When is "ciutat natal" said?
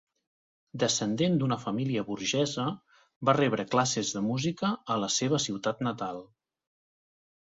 5.45-6.23